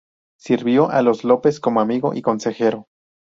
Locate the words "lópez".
1.23-1.59